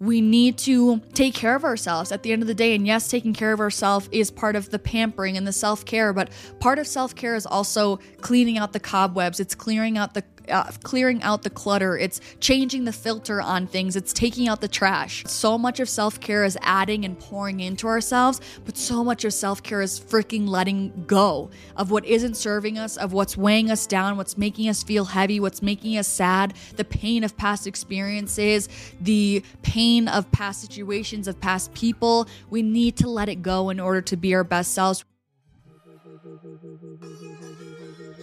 [0.00, 2.74] We need to take care of ourselves at the end of the day.
[2.74, 6.12] And yes, taking care of ourselves is part of the pampering and the self care,
[6.12, 9.40] but part of self care is also cleaning out the cobwebs.
[9.40, 11.96] It's clearing out the uh, clearing out the clutter.
[11.96, 13.96] It's changing the filter on things.
[13.96, 15.24] It's taking out the trash.
[15.26, 19.32] So much of self care is adding and pouring into ourselves, but so much of
[19.34, 23.86] self care is freaking letting go of what isn't serving us, of what's weighing us
[23.86, 28.68] down, what's making us feel heavy, what's making us sad, the pain of past experiences,
[29.00, 32.28] the pain of past situations, of past people.
[32.50, 35.04] We need to let it go in order to be our best selves.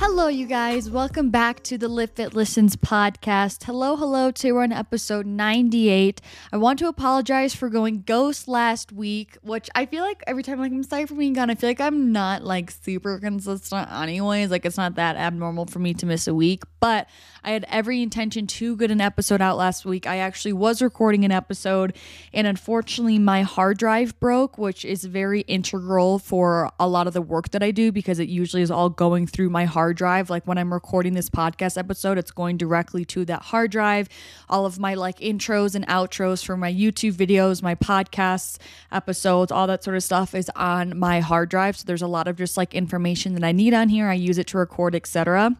[0.00, 0.88] Hello, you guys.
[0.88, 3.64] Welcome back to the Livfiit Listens podcast.
[3.64, 6.20] Hello, hello Today we're on episode 98.
[6.52, 10.54] I want to apologize for going ghost last week, which I feel like every time
[10.54, 11.50] I'm like, I'm sorry for being gone.
[11.50, 14.52] I feel like I'm not like super consistent, anyways.
[14.52, 17.08] Like, it's not that abnormal for me to miss a week, but
[17.42, 20.06] I had every intention to get an episode out last week.
[20.06, 21.96] I actually was recording an episode,
[22.32, 27.22] and unfortunately, my hard drive broke, which is very integral for a lot of the
[27.22, 30.30] work that I do because it usually is all going through my hard drive.
[30.30, 34.08] Like when I'm recording this podcast episode, it's going directly to that hard drive.
[34.48, 38.58] All of my like intros and outros for my YouTube videos, my podcasts,
[38.92, 41.76] episodes, all that sort of stuff is on my hard drive.
[41.76, 44.08] So there's a lot of just like information that I need on here.
[44.08, 45.56] I use it to record, etc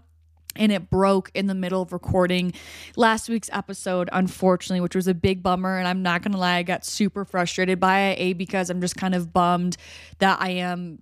[0.59, 2.53] and it broke in the middle of recording
[2.97, 6.63] last week's episode unfortunately which was a big bummer and i'm not gonna lie i
[6.63, 9.77] got super frustrated by it a because i'm just kind of bummed
[10.19, 10.99] that i am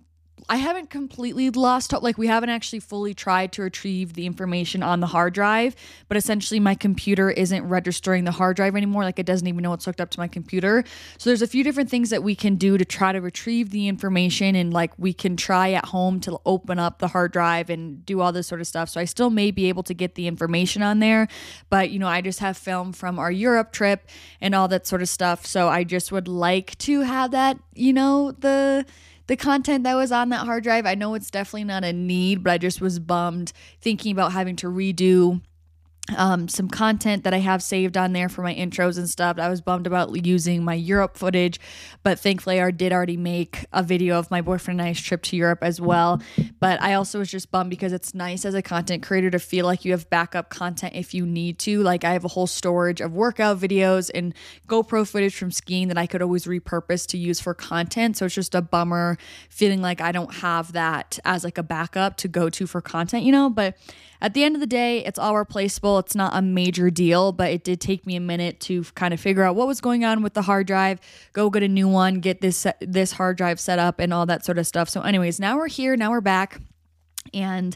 [0.49, 2.03] I haven't completely lost hope.
[2.03, 5.75] Like, we haven't actually fully tried to retrieve the information on the hard drive,
[6.07, 9.03] but essentially, my computer isn't registering the hard drive anymore.
[9.03, 10.83] Like, it doesn't even know it's hooked up to my computer.
[11.17, 13.87] So, there's a few different things that we can do to try to retrieve the
[13.87, 14.55] information.
[14.55, 18.21] And, like, we can try at home to open up the hard drive and do
[18.21, 18.89] all this sort of stuff.
[18.89, 21.27] So, I still may be able to get the information on there.
[21.69, 24.07] But, you know, I just have film from our Europe trip
[24.39, 25.45] and all that sort of stuff.
[25.45, 28.85] So, I just would like to have that, you know, the
[29.27, 30.85] the content that was on that hard drive.
[30.85, 34.55] I know it's definitely not a need, but I just was bummed thinking about having
[34.57, 35.41] to redo
[36.15, 39.37] um, some content that I have saved on there for my intros and stuff.
[39.39, 41.59] I was bummed about using my Europe footage,
[42.03, 45.35] but thankfully I did already make a video of my boyfriend and I's trip to
[45.35, 46.21] Europe as well.
[46.59, 49.65] But I also was just bummed because it's nice as a content creator to feel
[49.65, 51.81] like you have backup content if you need to.
[51.81, 54.33] Like I have a whole storage of workout videos and
[54.67, 58.17] GoPro footage from skiing that I could always repurpose to use for content.
[58.17, 59.17] So it's just a bummer
[59.49, 63.23] feeling like I don't have that as like a backup to go to for content,
[63.23, 63.77] you know, but
[64.21, 65.99] at the end of the day, it's all replaceable.
[65.99, 69.19] It's not a major deal, but it did take me a minute to kind of
[69.19, 70.99] figure out what was going on with the hard drive,
[71.33, 74.43] go get a new one, get this this hard drive set up and all that
[74.45, 74.89] sort of stuff.
[74.89, 76.59] So anyways, now we're here, now we're back
[77.33, 77.75] and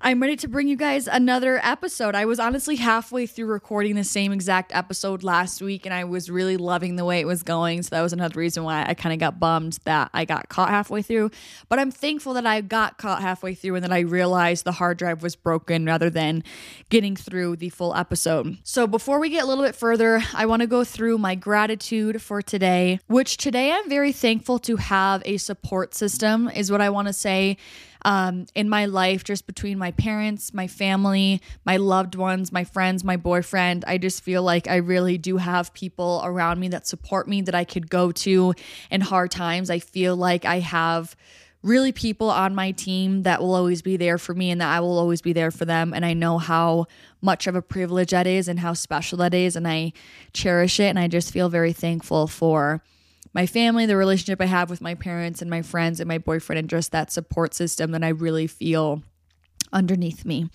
[0.00, 2.14] I'm ready to bring you guys another episode.
[2.14, 6.30] I was honestly halfway through recording the same exact episode last week and I was
[6.30, 7.82] really loving the way it was going.
[7.82, 10.68] So that was another reason why I kind of got bummed that I got caught
[10.68, 11.30] halfway through.
[11.70, 14.98] But I'm thankful that I got caught halfway through and that I realized the hard
[14.98, 16.44] drive was broken rather than
[16.90, 18.58] getting through the full episode.
[18.64, 22.20] So before we get a little bit further, I want to go through my gratitude
[22.20, 26.90] for today, which today I'm very thankful to have a support system, is what I
[26.90, 27.56] want to say.
[28.04, 33.04] Um, in my life, just between my parents, my family, my loved ones, my friends,
[33.04, 33.84] my boyfriend.
[33.86, 37.54] I just feel like I really do have people around me that support me that
[37.54, 38.54] I could go to
[38.90, 39.70] in hard times.
[39.70, 41.16] I feel like I have
[41.62, 44.80] really people on my team that will always be there for me and that I
[44.80, 45.92] will always be there for them.
[45.92, 46.86] And I know how
[47.20, 49.56] much of a privilege that is and how special that is.
[49.56, 49.92] And I
[50.32, 50.84] cherish it.
[50.84, 52.82] And I just feel very thankful for
[53.36, 56.58] my family, the relationship I have with my parents and my friends and my boyfriend,
[56.58, 59.02] and just that support system that I really feel
[59.74, 60.48] underneath me.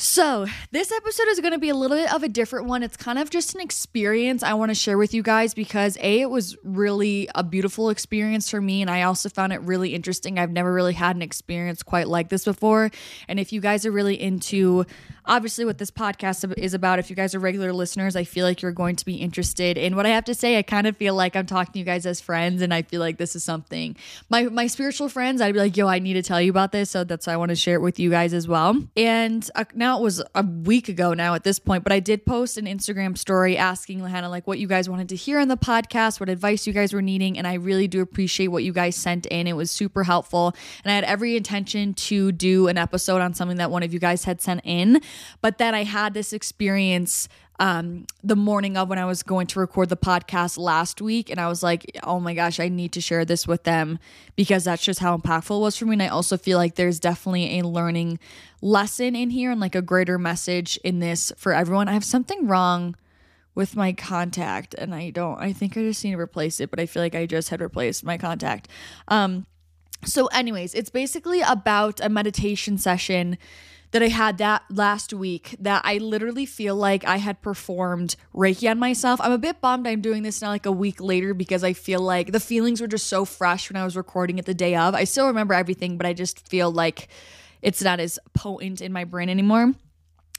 [0.00, 2.84] So, this episode is going to be a little bit of a different one.
[2.84, 6.20] It's kind of just an experience I want to share with you guys because A,
[6.20, 8.80] it was really a beautiful experience for me.
[8.80, 10.38] And I also found it really interesting.
[10.38, 12.92] I've never really had an experience quite like this before.
[13.26, 14.86] And if you guys are really into
[15.26, 18.62] obviously what this podcast is about, if you guys are regular listeners, I feel like
[18.62, 20.58] you're going to be interested in what I have to say.
[20.58, 22.62] I kind of feel like I'm talking to you guys as friends.
[22.62, 23.96] And I feel like this is something
[24.30, 26.88] my, my spiritual friends, I'd be like, yo, I need to tell you about this.
[26.88, 28.80] So that's why I want to share it with you guys as well.
[28.96, 32.26] And uh, now, it was a week ago now at this point, but I did
[32.26, 35.56] post an Instagram story asking Hannah like what you guys wanted to hear on the
[35.56, 38.96] podcast, what advice you guys were needing, and I really do appreciate what you guys
[38.96, 39.46] sent in.
[39.46, 40.54] It was super helpful,
[40.84, 43.98] and I had every intention to do an episode on something that one of you
[43.98, 45.00] guys had sent in,
[45.40, 49.60] but then I had this experience um, the morning of when I was going to
[49.60, 51.28] record the podcast last week.
[51.28, 53.98] And I was like, oh my gosh, I need to share this with them
[54.36, 55.94] because that's just how impactful it was for me.
[55.94, 58.20] And I also feel like there's definitely a learning
[58.62, 61.88] lesson in here and like a greater message in this for everyone.
[61.88, 62.94] I have something wrong
[63.54, 66.78] with my contact and I don't, I think I just need to replace it, but
[66.78, 68.68] I feel like I just had replaced my contact.
[69.08, 69.46] Um,
[70.04, 73.36] so, anyways, it's basically about a meditation session
[73.90, 78.70] that I had that last week that I literally feel like I had performed Reiki
[78.70, 79.20] on myself.
[79.22, 82.00] I'm a bit bummed I'm doing this now like a week later because I feel
[82.00, 84.94] like the feelings were just so fresh when I was recording it the day of.
[84.94, 87.08] I still remember everything, but I just feel like
[87.62, 89.74] it's not as potent in my brain anymore.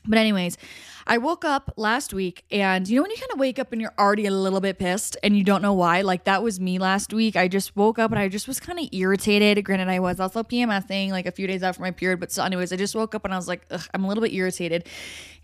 [0.10, 0.58] But, anyways,
[1.06, 3.82] I woke up last week and you know when you kind of wake up and
[3.82, 6.02] you're already a little bit pissed and you don't know why?
[6.02, 7.36] Like that was me last week.
[7.36, 9.66] I just woke up and I just was kind of irritated.
[9.66, 12.72] Granted, I was also PMSing like a few days after my period, but so anyways,
[12.72, 14.88] I just woke up and I was like, I'm a little bit irritated.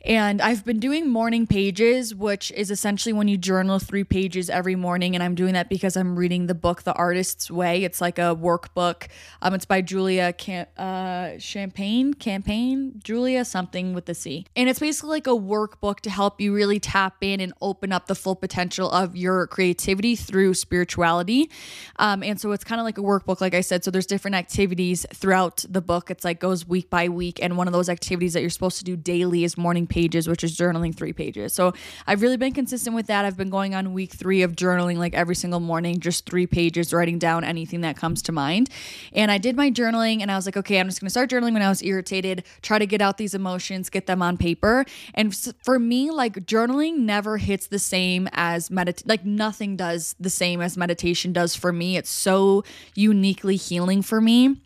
[0.04, 4.76] And I've been doing morning pages, which is essentially when you journal three pages every
[4.76, 5.16] morning.
[5.16, 7.84] And I'm doing that because I'm reading the book, The Artist's Way.
[7.84, 9.08] It's like a workbook.
[9.42, 14.46] Um, it's by Julia Cam- uh, Champagne, Campaign, Julia something with the C.
[14.56, 18.06] And it's basically like a workbook to help you really tap in and open up
[18.06, 21.50] the full potential of your creativity through spirituality.
[21.98, 23.84] Um, and so it's kind of like a workbook, like I said.
[23.84, 26.12] So there's different activities throughout the book.
[26.12, 27.40] It's like goes week by week.
[27.42, 30.44] And one of those activities that you're supposed to do daily is morning pages, which
[30.44, 31.54] is journaling three pages.
[31.54, 31.74] So
[32.08, 33.26] I've really been consistent with that.
[33.26, 36.94] I've been going on week three of journaling like every single morning, just three pages,
[36.94, 38.70] writing down anything that comes to mind.
[39.14, 41.30] And I did my journaling and I was like, okay, I'm just going to start
[41.30, 44.86] journaling when I was irritated, try to get out these emotions, get them on paper.
[45.14, 49.08] And for me, like journaling never hits the same as meditation.
[49.08, 51.98] Like nothing does the same as meditation does for me.
[51.98, 52.64] It's so
[52.96, 54.58] uniquely healing for me.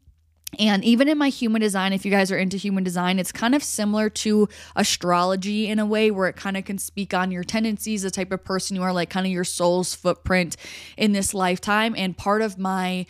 [0.57, 3.53] And even in my human design, if you guys are into human design, it's kind
[3.53, 7.43] of similar to astrology in a way where it kind of can speak on your
[7.43, 10.57] tendencies, the type of person you are, like kind of your soul's footprint
[10.97, 11.93] in this lifetime.
[11.95, 13.05] And part of my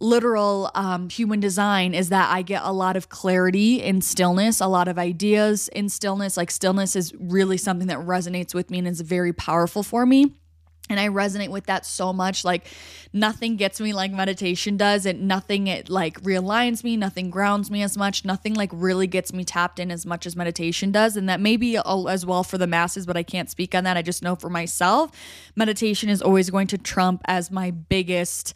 [0.00, 4.66] literal um, human design is that I get a lot of clarity in stillness, a
[4.66, 6.36] lot of ideas in stillness.
[6.36, 10.34] Like, stillness is really something that resonates with me and is very powerful for me.
[10.90, 12.44] And I resonate with that so much.
[12.44, 12.66] Like
[13.12, 17.82] nothing gets me like meditation does, and nothing it like realigns me, nothing grounds me
[17.82, 21.16] as much, nothing like really gets me tapped in as much as meditation does.
[21.16, 23.96] And that may be as well for the masses, but I can't speak on that.
[23.96, 25.10] I just know for myself,
[25.56, 28.54] meditation is always going to trump as my biggest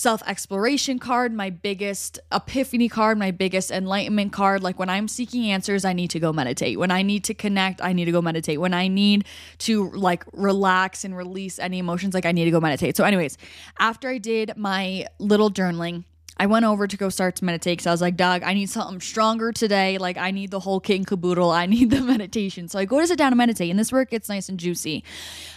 [0.00, 4.62] self exploration card, my biggest epiphany card, my biggest enlightenment card.
[4.62, 6.78] Like when I'm seeking answers, I need to go meditate.
[6.78, 8.58] When I need to connect, I need to go meditate.
[8.58, 9.26] When I need
[9.58, 12.96] to like relax and release any emotions, like I need to go meditate.
[12.96, 13.36] So, anyways,
[13.78, 16.04] after I did my little journaling,
[16.40, 18.70] I went over to go start to meditate because I was like, Doug, I need
[18.70, 19.98] something stronger today.
[19.98, 21.50] Like, I need the whole kit and caboodle.
[21.50, 22.66] I need the meditation.
[22.66, 25.04] So I go to sit down and meditate, and this work gets nice and juicy.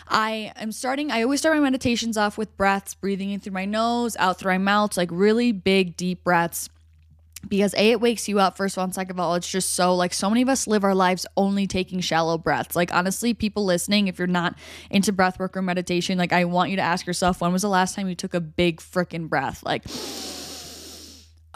[0.10, 3.64] I am starting, I always start my meditations off with breaths, breathing in through my
[3.64, 6.68] nose, out through my mouth, like really big, deep breaths
[7.48, 9.74] because a it wakes you up first of all and second of all it's just
[9.74, 13.34] so like so many of us live our lives only taking shallow breaths like honestly
[13.34, 14.56] people listening if you're not
[14.90, 17.68] into breath work or meditation like i want you to ask yourself when was the
[17.68, 19.84] last time you took a big freaking breath like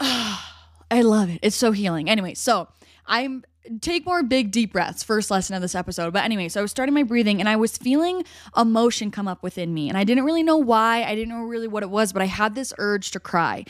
[0.00, 1.40] I love it.
[1.42, 2.08] It's so healing.
[2.08, 2.68] Anyway, so
[3.06, 3.44] I'm
[3.82, 6.70] take more big deep breaths first lesson of this episode but anyway so i was
[6.70, 8.24] starting my breathing and i was feeling
[8.56, 11.68] emotion come up within me and i didn't really know why i didn't know really
[11.68, 13.62] what it was but i had this urge to cry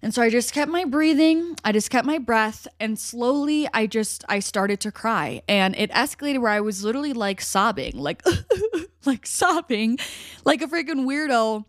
[0.00, 3.86] And so I just kept my breathing, I just kept my breath, and slowly I
[3.86, 5.42] just I started to cry.
[5.48, 8.22] And it escalated where I was literally like sobbing, like
[9.04, 9.98] like sobbing,
[10.44, 11.64] like a freaking weirdo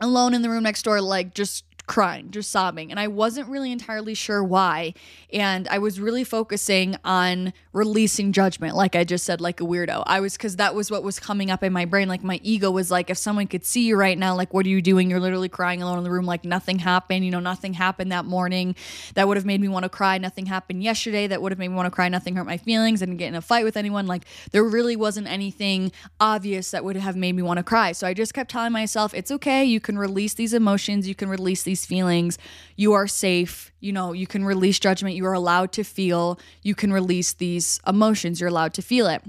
[0.00, 2.90] alone in the room next door, like just crying, just sobbing.
[2.90, 4.94] And I wasn't really entirely sure why.
[5.32, 10.02] And I was really focusing on releasing judgment, like I just said, like a weirdo.
[10.06, 12.08] I was, because that was what was coming up in my brain.
[12.08, 14.68] Like my ego was like, if someone could see you right now, like, what are
[14.68, 15.10] you doing?
[15.10, 17.24] You're literally crying alone in the room, like nothing happened.
[17.24, 18.74] You know, nothing happened that morning
[19.14, 20.18] that would have made me want to cry.
[20.18, 22.08] Nothing happened yesterday that would have made me want to cry.
[22.08, 23.00] Nothing hurt my feelings.
[23.00, 24.06] I didn't get in a fight with anyone.
[24.06, 27.92] Like there really wasn't anything obvious that would have made me want to cry.
[27.92, 29.64] So I just kept telling myself, it's okay.
[29.64, 31.06] You can release these emotions.
[31.06, 32.38] You can release these feelings.
[32.76, 33.72] You are safe.
[33.80, 35.16] You know, you can release judgment.
[35.16, 36.38] You are allowed to feel.
[36.62, 38.40] You can release these emotions.
[38.40, 39.22] You're allowed to feel it.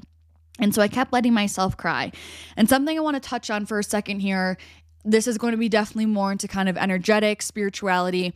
[0.59, 2.11] And so I kept letting myself cry.
[2.55, 4.57] And something I want to touch on for a second here
[5.07, 8.33] this is going to be definitely more into kind of energetic spirituality.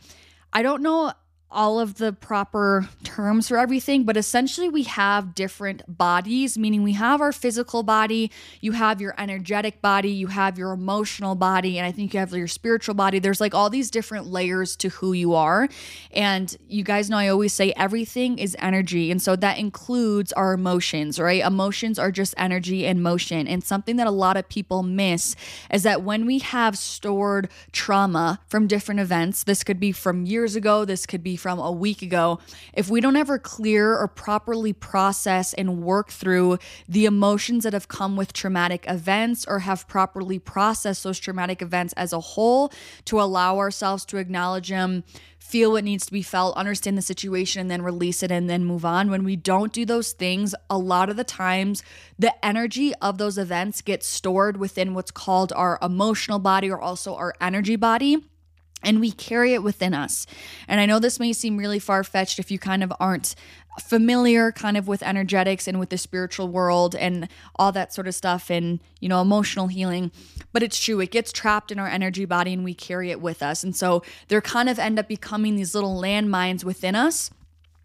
[0.53, 1.11] I don't know
[1.51, 6.93] all of the proper terms for everything, but essentially we have different bodies, meaning we
[6.93, 8.31] have our physical body,
[8.61, 12.31] you have your energetic body, you have your emotional body, and I think you have
[12.31, 13.19] your spiritual body.
[13.19, 15.67] There's like all these different layers to who you are.
[16.11, 19.11] And you guys know I always say everything is energy.
[19.11, 21.43] And so that includes our emotions, right?
[21.43, 23.47] Emotions are just energy and motion.
[23.47, 25.35] And something that a lot of people miss
[25.69, 30.55] is that when we have stored trauma from different events, this could be from years
[30.55, 32.39] ago, this could be from a week ago,
[32.73, 37.87] if we don't ever clear or properly process and work through the emotions that have
[37.87, 42.71] come with traumatic events or have properly processed those traumatic events as a whole
[43.05, 45.03] to allow ourselves to acknowledge them,
[45.39, 48.63] feel what needs to be felt, understand the situation, and then release it and then
[48.63, 49.09] move on.
[49.09, 51.83] When we don't do those things, a lot of the times
[52.19, 57.15] the energy of those events gets stored within what's called our emotional body or also
[57.15, 58.23] our energy body
[58.83, 60.25] and we carry it within us.
[60.67, 63.35] And I know this may seem really far fetched if you kind of aren't
[63.79, 68.13] familiar kind of with energetics and with the spiritual world and all that sort of
[68.13, 70.11] stuff and you know emotional healing
[70.51, 73.41] but it's true it gets trapped in our energy body and we carry it with
[73.41, 77.31] us and so there kind of end up becoming these little landmines within us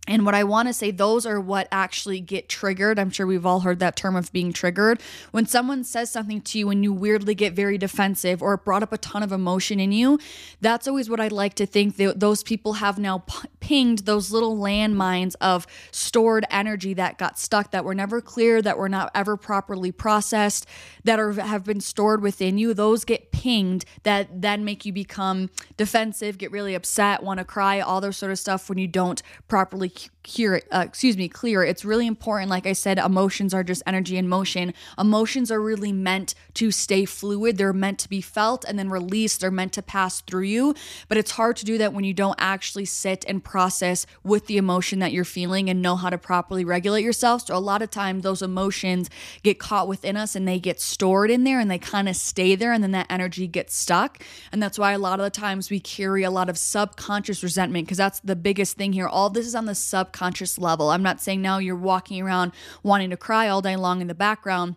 [0.07, 2.99] and what I want to say, those are what actually get triggered.
[2.99, 5.01] I'm sure we've all heard that term of being triggered.
[5.33, 8.83] When someone says something to you and you weirdly get very defensive or it brought
[8.83, 10.19] up a ton of emotion in you,
[10.61, 13.25] that's always what I'd like to think that those people have now
[13.61, 18.79] pinged those little landmines of stored energy that got stuck, that were never clear, that
[18.79, 20.67] were not ever properly processed,
[21.05, 22.75] that are have been stored within you.
[22.75, 27.81] Those get pinged that then make you become defensive, get really upset, want to cry,
[27.81, 29.89] all those sort of stuff when you don't properly
[30.27, 31.63] cure uh, excuse me clear.
[31.63, 34.75] It's really important like i said emotions are just energy in motion.
[34.99, 37.57] Emotions are really meant to stay fluid.
[37.57, 39.41] They're meant to be felt and then released.
[39.41, 40.75] They're meant to pass through you.
[41.09, 44.57] But it's hard to do that when you don't actually sit and process with the
[44.57, 47.47] emotion that you're feeling and know how to properly regulate yourself.
[47.47, 49.09] So a lot of times those emotions
[49.43, 52.57] get caught within us and they get stored in there and they kind of stay
[52.57, 54.23] there and then that energy gets stuck.
[54.51, 57.87] And that's why a lot of the times we carry a lot of subconscious resentment
[57.87, 59.07] because that's the biggest thing here.
[59.07, 60.91] All this is on the subconscious level.
[60.91, 62.53] I'm not saying now you're walking around
[62.83, 64.77] wanting to cry all day long in the background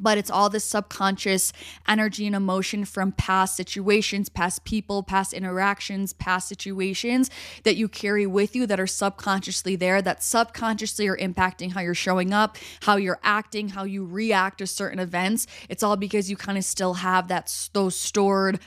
[0.00, 1.52] but it's all this subconscious
[1.86, 7.30] energy and emotion from past situations, past people, past interactions, past situations
[7.64, 11.94] that you carry with you that are subconsciously there, that subconsciously are impacting how you're
[11.94, 15.46] showing up, how you're acting, how you react to certain events.
[15.68, 18.60] It's all because you kind of still have that those stored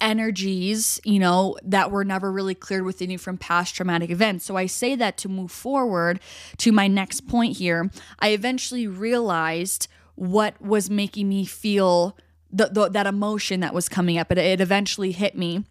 [0.00, 4.44] energies, you know, that were never really cleared within you from past traumatic events.
[4.44, 6.20] So I say that to move forward
[6.58, 7.90] to my next point here.
[8.18, 12.16] I eventually realized what was making me feel
[12.50, 14.32] the, the, that emotion that was coming up.
[14.32, 15.64] It, it eventually hit me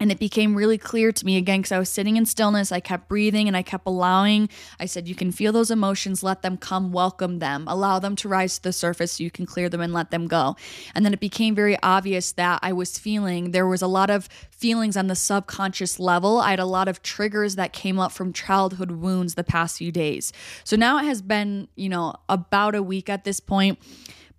[0.00, 2.72] and it became really clear to me again because I was sitting in stillness.
[2.72, 4.48] I kept breathing and I kept allowing.
[4.80, 8.28] I said, You can feel those emotions, let them come, welcome them, allow them to
[8.28, 10.56] rise to the surface so you can clear them and let them go.
[10.94, 14.28] And then it became very obvious that I was feeling there was a lot of
[14.50, 16.38] feelings on the subconscious level.
[16.38, 19.92] I had a lot of triggers that came up from childhood wounds the past few
[19.92, 20.32] days.
[20.64, 23.78] So now it has been, you know, about a week at this point,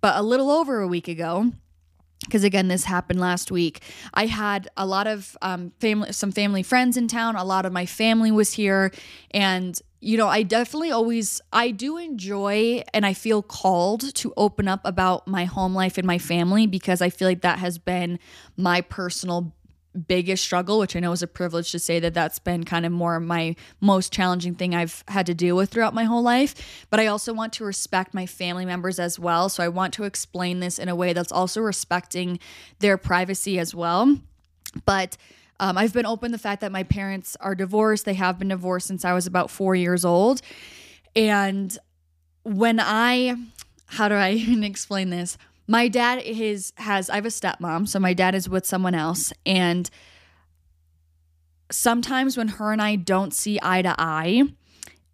[0.02, 1.52] but a little over a week ago
[2.24, 3.82] because again this happened last week.
[4.14, 7.36] I had a lot of um, family some family friends in town.
[7.36, 8.90] A lot of my family was here.
[9.30, 14.68] And you know i definitely always i do enjoy and i feel called to open
[14.68, 18.18] up about my home life and my family because i feel like that has been
[18.56, 19.52] my personal
[19.96, 22.92] biggest struggle, which I know is a privilege to say that that's been kind of
[22.92, 26.86] more my most challenging thing I've had to deal with throughout my whole life.
[26.90, 29.48] But I also want to respect my family members as well.
[29.48, 32.38] So I want to explain this in a way that's also respecting
[32.78, 34.18] their privacy as well.
[34.84, 35.16] But
[35.58, 38.04] Um, I've been open the fact that my parents are divorced.
[38.04, 40.42] They have been divorced since I was about four years old.
[41.14, 41.78] And
[42.42, 43.36] when I,
[43.86, 45.38] how do I even explain this?
[45.66, 49.32] My dad is has I have a stepmom, so my dad is with someone else,
[49.44, 49.90] and
[51.70, 54.44] sometimes when her and I don't see eye to eye,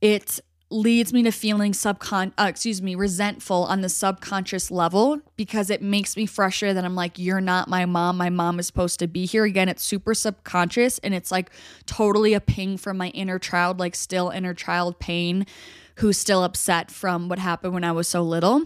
[0.00, 0.40] it
[0.70, 5.82] leads me to feeling subcon uh, excuse me resentful on the subconscious level because it
[5.82, 8.16] makes me frustrated that I'm like you're not my mom.
[8.16, 9.44] My mom is supposed to be here.
[9.44, 11.50] Again it's super subconscious and it's like
[11.84, 15.46] totally a ping from my inner child like still inner child pain
[15.96, 18.62] who's still upset from what happened when I was so little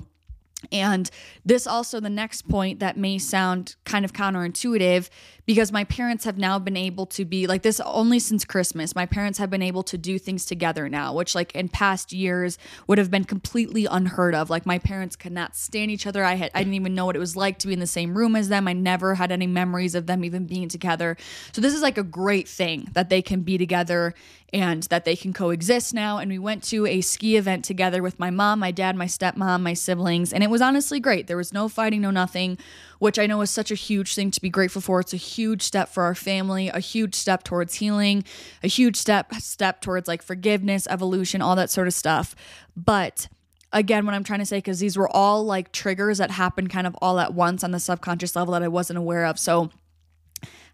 [0.73, 1.11] and
[1.45, 5.09] this also, the next point that may sound kind of counterintuitive,
[5.47, 8.95] because my parents have now been able to be like this only since Christmas.
[8.97, 12.59] My parents have been able to do things together now, which, like in past years,
[12.89, 14.51] would have been completely unheard of.
[14.51, 16.25] Like my parents could not stand each other.
[16.25, 18.17] I had I didn't even know what it was like to be in the same
[18.19, 18.67] room as them.
[18.67, 21.17] I never had any memories of them even being together.
[21.53, 24.15] So this is like a great thing that they can be together
[24.53, 26.19] and that they can coexist now.
[26.19, 29.61] And we went to a ski event together with my mom, my dad, my stepmom,
[29.61, 31.27] my siblings, and it was honestly great.
[31.27, 32.59] There was no fighting, no nothing,
[32.99, 35.01] which I know is such a huge thing to be grateful for.
[35.01, 38.25] It's a huge step for our family, a huge step towards healing,
[38.63, 42.35] a huge step step towards like forgiveness, evolution, all that sort of stuff.
[42.77, 43.29] But
[43.73, 46.87] again what i'm trying to say because these were all like triggers that happened kind
[46.87, 49.69] of all at once on the subconscious level that i wasn't aware of so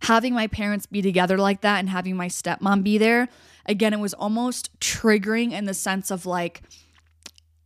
[0.02, 3.30] having my parents be together like that and having my stepmom be there
[3.66, 6.62] again, it was almost triggering in the sense of like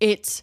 [0.01, 0.43] it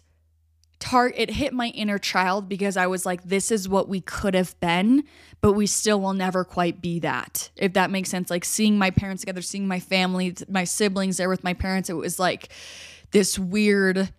[0.84, 4.34] tar it hit my inner child because I was like, this is what we could
[4.34, 5.04] have been,
[5.40, 7.48] but we still will never quite be that.
[7.56, 8.28] If that makes sense.
[8.28, 11.94] Like seeing my parents together, seeing my family, my siblings there with my parents, it
[11.94, 12.50] was like
[13.12, 14.12] this weird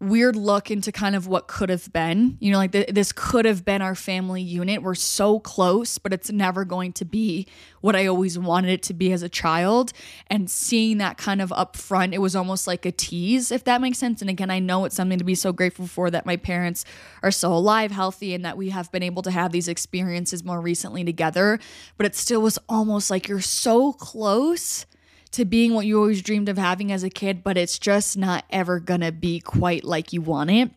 [0.00, 2.36] weird look into kind of what could have been.
[2.40, 4.82] You know, like th- this could have been our family unit.
[4.82, 7.46] We're so close, but it's never going to be
[7.80, 9.92] what I always wanted it to be as a child.
[10.28, 13.80] And seeing that kind of up front, it was almost like a tease, if that
[13.80, 14.20] makes sense.
[14.20, 16.84] And again, I know it's something to be so grateful for that my parents
[17.22, 20.60] are so alive, healthy, and that we have been able to have these experiences more
[20.60, 21.58] recently together.
[21.96, 24.86] But it still was almost like you're so close
[25.32, 28.44] to being what you always dreamed of having as a kid, but it's just not
[28.50, 30.70] ever gonna be quite like you want it.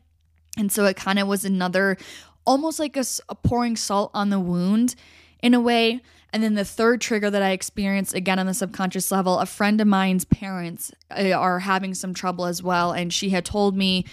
[0.58, 1.98] And so it kind of was another,
[2.46, 4.96] almost like a, a, pouring salt on the wound
[5.42, 6.02] in a way.
[6.34, 9.80] And then the third trigger that I experienced again on the subconscious level, a friend
[9.82, 12.92] of mine's parents uh, are having some trouble as well.
[12.92, 14.06] And she had told me,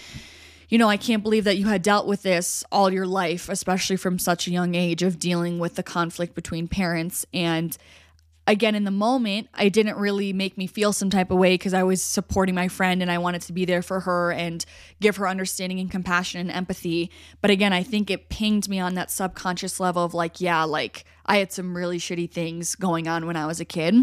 [0.68, 3.96] you know, I can't believe that you had dealt with this all your life, especially
[3.96, 7.24] from such a young age of dealing with the conflict between parents.
[7.32, 7.76] And
[8.48, 11.74] again in the moment i didn't really make me feel some type of way because
[11.74, 14.64] i was supporting my friend and i wanted to be there for her and
[15.00, 17.10] give her understanding and compassion and empathy.
[17.40, 21.04] But again i think it pinged me on that subconscious level of like yeah like
[21.26, 23.94] i had some really shitty things going on when i was a kid.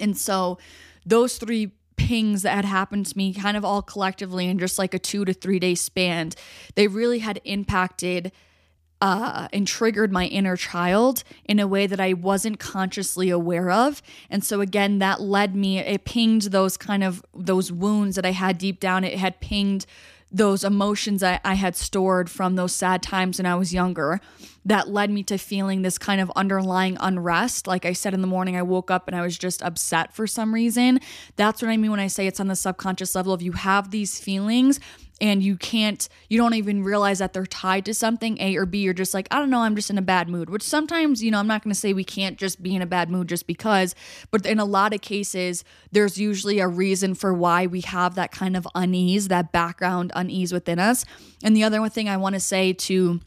[0.00, 0.58] And so
[1.06, 4.94] those three pings that had happened to me kind of all collectively in just like
[4.94, 6.30] a two to three day span
[6.74, 8.32] they really had impacted
[9.00, 14.02] uh, and triggered my inner child in a way that I wasn't consciously aware of.
[14.28, 18.32] And so again, that led me, it pinged those kind of those wounds that I
[18.32, 19.04] had deep down.
[19.04, 19.86] It had pinged
[20.30, 24.20] those emotions I, I had stored from those sad times when I was younger
[24.64, 27.66] that led me to feeling this kind of underlying unrest.
[27.66, 30.26] Like I said in the morning, I woke up and I was just upset for
[30.26, 31.00] some reason.
[31.36, 33.90] That's what I mean when I say it's on the subconscious level If you have
[33.90, 34.78] these feelings
[35.20, 38.78] and you can't you don't even realize that they're tied to something a or b
[38.78, 41.30] you're just like i don't know i'm just in a bad mood which sometimes you
[41.30, 43.46] know i'm not going to say we can't just be in a bad mood just
[43.46, 43.94] because
[44.30, 48.30] but in a lot of cases there's usually a reason for why we have that
[48.30, 51.04] kind of unease that background unease within us
[51.42, 53.20] and the other thing i want to say to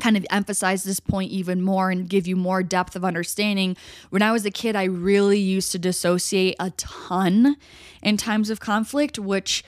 [0.00, 3.76] kind of emphasize this point even more and give you more depth of understanding.
[4.10, 7.56] When I was a kid, I really used to dissociate a ton
[8.02, 9.62] in times of conflict, which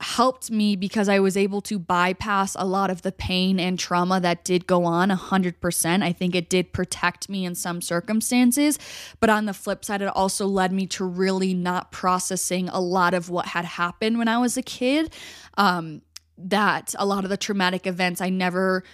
[0.00, 4.20] helped me because I was able to bypass a lot of the pain and trauma
[4.20, 6.02] that did go on 100%.
[6.02, 8.78] I think it did protect me in some circumstances,
[9.18, 13.12] but on the flip side it also led me to really not processing a lot
[13.12, 15.12] of what had happened when I was a kid.
[15.56, 16.02] Um
[16.40, 18.84] that a lot of the traumatic events I never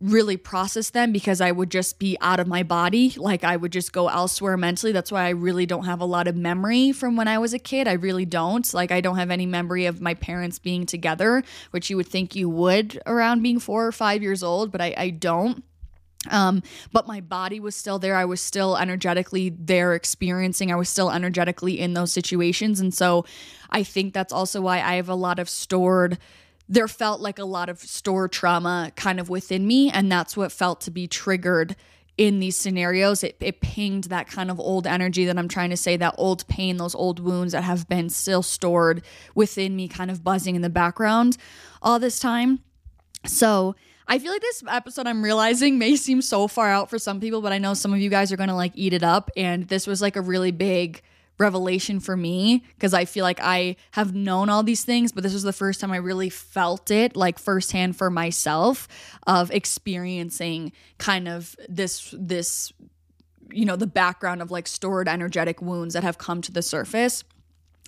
[0.00, 3.14] really process them because I would just be out of my body.
[3.16, 4.92] Like I would just go elsewhere mentally.
[4.92, 7.58] That's why I really don't have a lot of memory from when I was a
[7.58, 7.88] kid.
[7.88, 8.72] I really don't.
[8.72, 12.36] Like I don't have any memory of my parents being together, which you would think
[12.36, 15.64] you would around being four or five years old, but I, I don't.
[16.30, 18.16] Um, but my body was still there.
[18.16, 20.72] I was still energetically there experiencing.
[20.72, 22.80] I was still energetically in those situations.
[22.80, 23.24] And so
[23.70, 26.18] I think that's also why I have a lot of stored
[26.68, 30.52] there felt like a lot of store trauma kind of within me and that's what
[30.52, 31.76] felt to be triggered
[32.18, 35.76] in these scenarios, it, it pinged that kind of old energy that I'm trying to
[35.76, 39.02] say, that old pain, those old wounds that have been still stored
[39.36, 41.38] within me, kind of buzzing in the background
[41.80, 42.58] all this time.
[43.24, 43.76] So
[44.08, 47.40] I feel like this episode I'm realizing may seem so far out for some people,
[47.40, 49.30] but I know some of you guys are going to like eat it up.
[49.36, 51.02] And this was like a really big
[51.38, 55.32] revelation for me because I feel like I have known all these things, but this
[55.32, 58.88] was the first time I really felt it like firsthand for myself
[59.26, 62.72] of experiencing kind of this, this,
[63.50, 67.24] you know, the background of like stored energetic wounds that have come to the surface.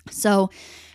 [0.09, 0.49] So,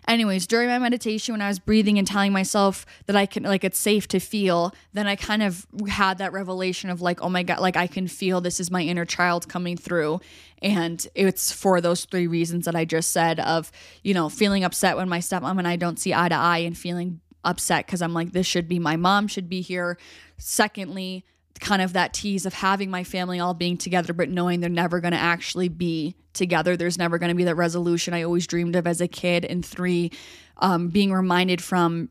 [0.09, 3.65] anyways, during my meditation, when I was breathing and telling myself that I can, like,
[3.65, 7.43] it's safe to feel, then I kind of had that revelation of, like, oh my
[7.43, 10.21] God, like, I can feel this is my inner child coming through.
[10.63, 13.71] And it's for those three reasons that I just said of,
[14.03, 16.77] you know, feeling upset when my stepmom and I don't see eye to eye and
[16.77, 19.99] feeling upset because I'm like, this should be my mom, should be here.
[20.39, 21.25] Secondly,
[21.59, 25.01] kind of that tease of having my family all being together, but knowing they're never
[25.01, 26.77] going to actually be together.
[26.77, 29.45] There's never going to be that resolution I always dreamed of as a kid.
[29.45, 30.13] And three,
[30.59, 32.11] um, being reminded from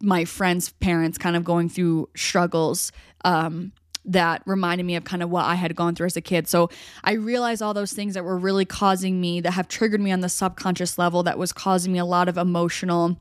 [0.00, 2.90] my friends' parents kind of going through struggles
[3.24, 3.72] um,
[4.04, 6.48] that reminded me of kind of what I had gone through as a kid.
[6.48, 6.70] So
[7.04, 10.20] I realized all those things that were really causing me, that have triggered me on
[10.20, 13.20] the subconscious level, that was causing me a lot of emotional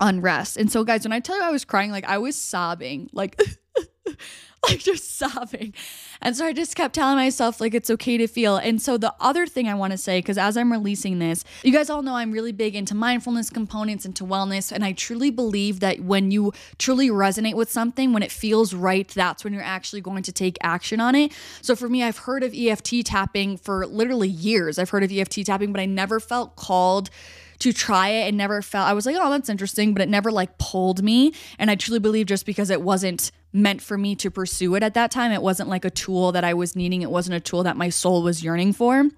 [0.00, 0.56] unrest.
[0.56, 3.40] And so, guys, when I tell you I was crying, like I was sobbing, like.
[4.68, 5.72] like just sobbing.
[6.20, 8.56] And so I just kept telling myself, like, it's okay to feel.
[8.56, 11.72] And so the other thing I want to say, because as I'm releasing this, you
[11.72, 14.70] guys all know I'm really big into mindfulness components, into wellness.
[14.70, 19.08] And I truly believe that when you truly resonate with something, when it feels right,
[19.08, 21.32] that's when you're actually going to take action on it.
[21.62, 24.78] So for me, I've heard of EFT tapping for literally years.
[24.78, 27.08] I've heard of EFT tapping, but I never felt called
[27.60, 30.32] to try it and never felt I was like, oh, that's interesting, but it never
[30.32, 31.32] like pulled me.
[31.58, 34.94] And I truly believe just because it wasn't meant for me to pursue it at
[34.94, 37.62] that time, it wasn't like a tool that I was needing, it wasn't a tool
[37.64, 39.08] that my soul was yearning for.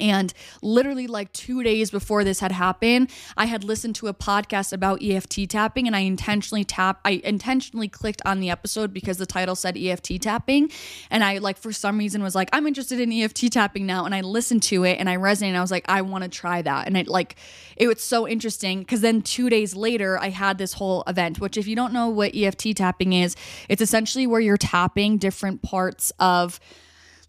[0.00, 0.32] And
[0.62, 5.02] literally, like two days before this had happened, I had listened to a podcast about
[5.02, 9.54] EFT tapping, and I intentionally tap, I intentionally clicked on the episode because the title
[9.54, 10.70] said EFT tapping,
[11.10, 14.14] and I like for some reason was like, I'm interested in EFT tapping now, and
[14.14, 15.56] I listened to it and I resonated.
[15.56, 17.36] I was like, I want to try that, and it like
[17.76, 21.40] it was so interesting because then two days later, I had this whole event.
[21.40, 23.36] Which, if you don't know what EFT tapping is,
[23.68, 26.60] it's essentially where you're tapping different parts of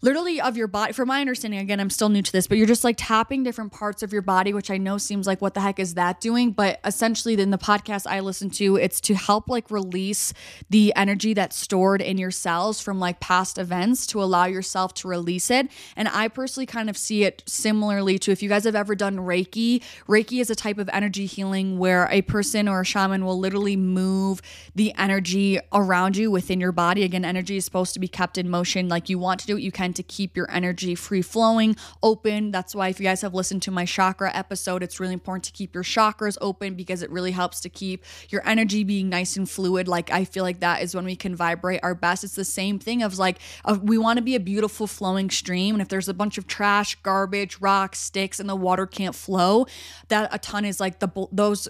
[0.00, 2.66] literally of your body from my understanding again i'm still new to this but you're
[2.66, 5.60] just like tapping different parts of your body which i know seems like what the
[5.60, 6.52] heck is that doing?
[6.52, 10.32] But essentially in the podcast i listen to it's to help like release
[10.70, 15.08] the energy that's stored in your cells from like past events to allow yourself to
[15.08, 15.68] release it.
[15.96, 19.16] And i personally kind of see it similarly to if you guys have ever done
[19.16, 23.38] reiki reiki is a type of energy healing where a person or a shaman will
[23.38, 24.40] literally move
[24.74, 27.02] the energy around you within your body.
[27.02, 28.88] Again energy is supposed to be kept in motion.
[28.88, 32.50] Like you want to do it you can to keep your energy free flowing, open.
[32.50, 35.52] That's why, if you guys have listened to my chakra episode, it's really important to
[35.52, 39.48] keep your chakras open because it really helps to keep your energy being nice and
[39.48, 39.88] fluid.
[39.88, 42.24] Like, I feel like that is when we can vibrate our best.
[42.24, 43.38] It's the same thing of like,
[43.82, 45.74] we want to be a beautiful flowing stream.
[45.74, 49.66] And if there's a bunch of trash, garbage, rocks, sticks, and the water can't flow,
[50.08, 51.68] that a ton is like the, those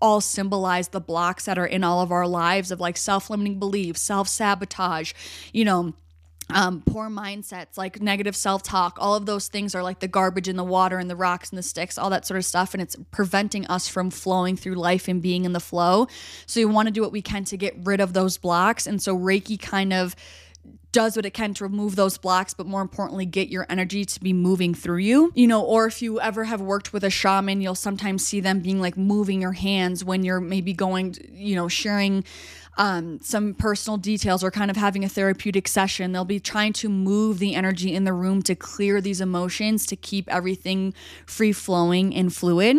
[0.00, 3.58] all symbolize the blocks that are in all of our lives of like self limiting
[3.58, 5.12] beliefs, self sabotage,
[5.52, 5.94] you know
[6.54, 10.48] um, poor mindsets, like negative self talk, all of those things are like the garbage
[10.48, 12.74] in the water and the rocks and the sticks, all that sort of stuff.
[12.74, 16.08] And it's preventing us from flowing through life and being in the flow.
[16.46, 18.86] So, we want to do what we can to get rid of those blocks.
[18.86, 20.14] And so, Reiki kind of
[20.92, 24.20] does what it can to remove those blocks, but more importantly, get your energy to
[24.20, 25.30] be moving through you.
[25.34, 28.60] You know, or if you ever have worked with a shaman, you'll sometimes see them
[28.60, 32.24] being like moving your hands when you're maybe going, you know, sharing
[32.80, 36.12] um, some personal details or kind of having a therapeutic session.
[36.12, 39.96] They'll be trying to move the energy in the room to clear these emotions, to
[39.96, 40.94] keep everything
[41.26, 42.78] free flowing and fluid.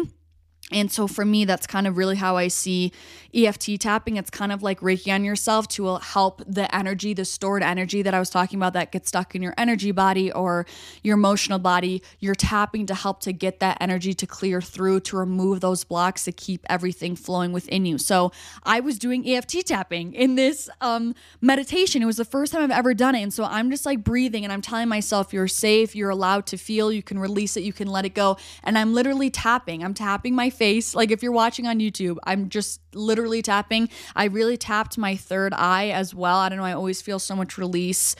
[0.72, 2.92] And so for me, that's kind of really how I see
[3.34, 4.18] EFT tapping.
[4.18, 8.14] It's kind of like Reiki on yourself to help the energy, the stored energy that
[8.14, 10.66] I was talking about that gets stuck in your energy body or
[11.04, 12.02] your emotional body.
[12.20, 16.24] You're tapping to help to get that energy to clear through, to remove those blocks,
[16.26, 17.98] to keep everything flowing within you.
[17.98, 18.32] So
[18.64, 22.02] I was doing EFT tapping in this um, meditation.
[22.02, 23.22] It was the first time I've ever done it.
[23.22, 26.58] And so I'm just like breathing and I'm telling myself, you're safe, you're allowed to
[26.58, 28.38] feel, you can release it, you can let it go.
[28.64, 29.84] And I'm literally tapping.
[29.84, 30.94] I'm tapping my face.
[30.96, 33.90] Like if you're watching on YouTube, I'm just literally tapping.
[34.16, 36.38] I really tapped my third eye as well.
[36.38, 36.66] I don't know.
[36.66, 38.16] I always feel so much release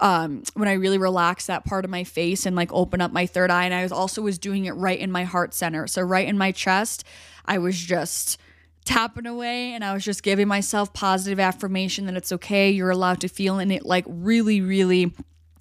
[0.00, 3.26] um, when I really relax that part of my face and like open up my
[3.26, 3.64] third eye.
[3.64, 5.86] And I was also was doing it right in my heart center.
[5.86, 7.04] So right in my chest,
[7.46, 8.38] I was just
[8.84, 12.70] tapping away and I was just giving myself positive affirmation that it's okay.
[12.70, 15.12] You're allowed to feel and it like really, really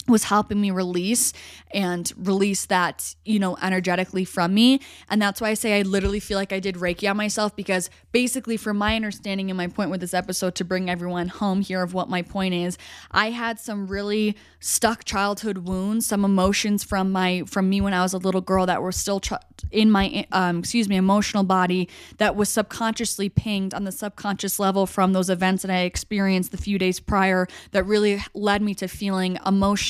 [0.08, 1.34] was helping me release
[1.74, 4.80] and release that, you know, energetically from me.
[5.10, 7.90] And that's why I say I literally feel like I did Reiki on myself because
[8.12, 11.82] basically, from my understanding and my point with this episode to bring everyone home here
[11.82, 12.78] of what my point is,
[13.12, 18.02] I had some really stuck childhood wounds, some emotions from my from me when I
[18.02, 19.34] was a little girl that were still ch-
[19.72, 24.86] in my um, excuse me emotional body that was subconsciously pinged on the subconscious level
[24.86, 28.88] from those events that I experienced the few days prior that really led me to
[28.88, 29.38] feeling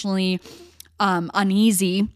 [0.06, 0.40] emotionally
[1.00, 2.08] um, uneasy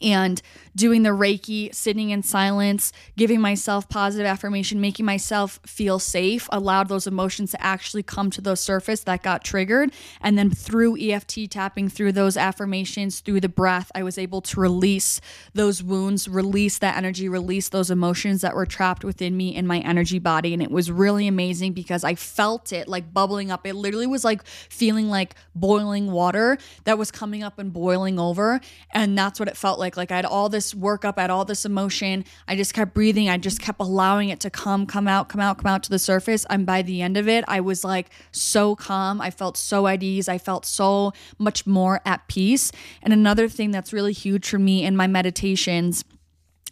[0.00, 0.40] and
[0.76, 6.88] doing the Reiki, sitting in silence, giving myself positive affirmation, making myself feel safe, allowed
[6.88, 9.92] those emotions to actually come to the surface that got triggered.
[10.20, 14.60] And then through EFT tapping, through those affirmations, through the breath, I was able to
[14.60, 15.20] release
[15.52, 19.78] those wounds, release that energy, release those emotions that were trapped within me in my
[19.80, 20.52] energy body.
[20.52, 23.66] And it was really amazing because I felt it like bubbling up.
[23.66, 28.60] It literally was like feeling like boiling water that was coming up and boiling over.
[28.90, 29.83] And that's what it felt like.
[29.84, 32.24] Like like I had all this this work up, I had all this emotion.
[32.48, 33.28] I just kept breathing.
[33.28, 35.98] I just kept allowing it to come, come out, come out, come out to the
[35.98, 36.46] surface.
[36.48, 39.20] And by the end of it, I was like so calm.
[39.20, 40.28] I felt so at ease.
[40.28, 42.72] I felt so much more at peace.
[43.02, 46.04] And another thing that's really huge for me in my meditations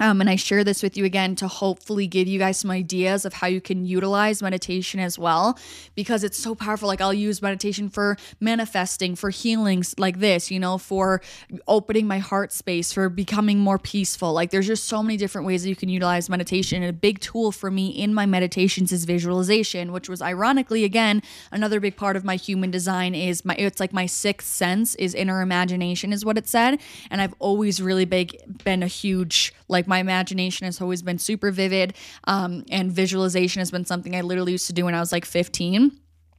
[0.00, 3.24] um, and I share this with you again to hopefully give you guys some ideas
[3.24, 5.59] of how you can utilize meditation as well,
[5.94, 6.88] because it's so powerful.
[6.88, 11.20] Like, I'll use meditation for manifesting, for healings like this, you know, for
[11.68, 14.33] opening my heart space, for becoming more peaceful.
[14.33, 16.83] Like, there's just so many different ways that you can utilize meditation.
[16.83, 21.22] And a big tool for me in my meditations is visualization, which was ironically, again,
[21.50, 25.14] another big part of my human design is my, it's like my sixth sense is
[25.14, 26.81] inner imagination, is what it said.
[27.11, 31.18] And I've always really big, been a huge, like, like my imagination has always been
[31.18, 35.00] super vivid, um, and visualization has been something I literally used to do when I
[35.00, 35.98] was like 15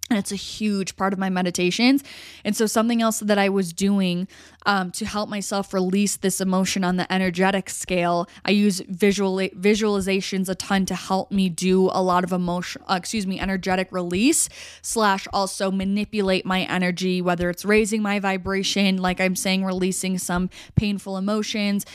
[0.09, 2.03] and it's a huge part of my meditations.
[2.43, 4.27] And so, something else that I was doing
[4.65, 10.49] um, to help myself release this emotion on the energetic scale, I use visual visualizations
[10.49, 14.49] a ton to help me do a lot of emotion, uh, excuse me, energetic release
[14.81, 20.49] slash also manipulate my energy, whether it's raising my vibration, like I'm saying, releasing some
[20.75, 21.85] painful emotions,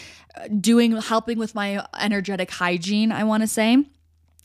[0.60, 3.12] doing helping with my energetic hygiene.
[3.12, 3.84] I want to say.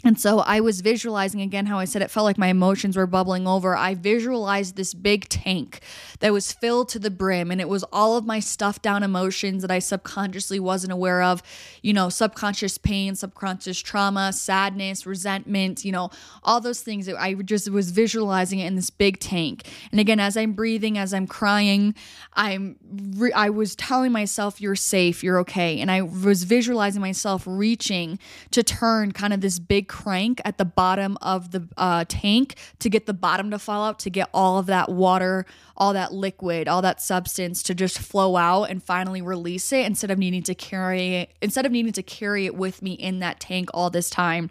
[0.03, 3.07] And so I was visualizing again how I said it felt like my emotions were
[3.07, 3.75] bubbling over.
[3.75, 5.79] I visualized this big tank
[6.19, 9.61] that was filled to the brim, and it was all of my stuffed down emotions
[9.61, 11.41] that I subconsciously wasn't aware of.
[11.81, 16.09] You know, subconscious pain, subconscious trauma, sadness, resentment, you know,
[16.43, 17.07] all those things.
[17.07, 19.69] I just was visualizing it in this big tank.
[19.91, 21.95] And again, as I'm breathing, as I'm crying,
[22.33, 22.75] I'm
[23.15, 28.19] re- I was telling myself, "You're safe, you're okay," and I was visualizing myself reaching
[28.51, 32.89] to turn kind of this big crank at the bottom of the uh, tank to
[32.89, 35.45] get the bottom to fall out to get all of that water
[35.77, 40.09] all that liquid all that substance to just flow out and finally release it instead
[40.09, 43.39] of needing to carry it instead of needing to carry it with me in that
[43.39, 44.49] tank all this time.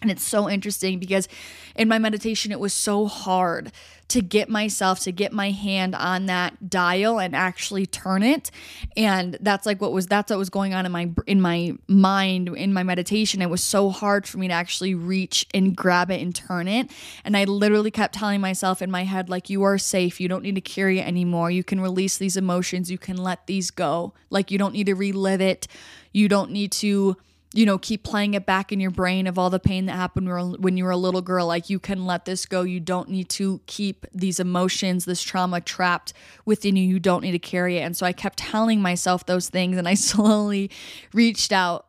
[0.00, 1.26] And it's so interesting because
[1.74, 3.72] in my meditation, it was so hard
[4.08, 8.50] to get myself to get my hand on that dial and actually turn it.
[8.96, 12.48] And that's like what was that's what was going on in my in my mind
[12.48, 13.42] in my meditation.
[13.42, 16.90] It was so hard for me to actually reach and grab it and turn it.
[17.24, 20.20] And I literally kept telling myself in my head like you are safe.
[20.20, 21.50] You don't need to carry it anymore.
[21.50, 22.90] You can release these emotions.
[22.90, 24.14] You can let these go.
[24.30, 25.68] Like you don't need to relive it.
[26.12, 27.16] You don't need to
[27.54, 30.28] you know, keep playing it back in your brain of all the pain that happened
[30.60, 31.46] when you were a little girl.
[31.46, 32.62] Like, you can let this go.
[32.62, 36.12] You don't need to keep these emotions, this trauma trapped
[36.44, 36.84] within you.
[36.84, 37.82] You don't need to carry it.
[37.82, 40.70] And so I kept telling myself those things, and I slowly
[41.14, 41.86] reached out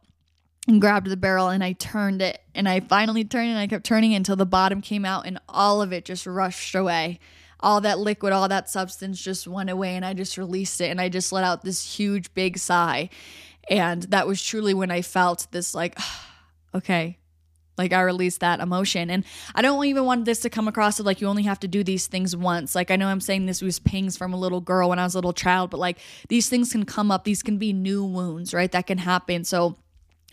[0.68, 2.40] and grabbed the barrel and I turned it.
[2.54, 5.28] And I finally turned it, and I kept turning it until the bottom came out,
[5.28, 7.20] and all of it just rushed away
[7.62, 11.02] all that liquid, all that substance just went away and I just released it and
[11.02, 13.10] I just let out this huge big sigh.
[13.70, 15.98] And that was truly when I felt this like,
[16.76, 17.18] okay,
[17.80, 19.10] like I released that emotion.
[19.10, 19.24] And
[19.56, 21.84] I don't even want this to come across as like you only have to do
[21.84, 22.76] these things once.
[22.76, 25.16] Like I know I'm saying this was pings from a little girl when I was
[25.16, 27.24] a little child, but like these things can come up.
[27.24, 28.72] These can be new wounds, right?
[28.72, 29.46] That can happen.
[29.46, 29.78] So